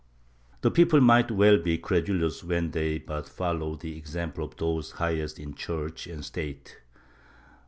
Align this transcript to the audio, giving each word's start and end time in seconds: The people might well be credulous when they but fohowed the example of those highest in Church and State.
The 0.61 0.71
people 0.71 0.99
might 0.99 1.29
well 1.29 1.59
be 1.59 1.77
credulous 1.77 2.43
when 2.43 2.71
they 2.71 2.97
but 2.97 3.27
fohowed 3.27 3.81
the 3.81 3.95
example 3.99 4.43
of 4.43 4.55
those 4.57 4.93
highest 4.93 5.37
in 5.37 5.53
Church 5.53 6.07
and 6.07 6.25
State. 6.25 6.79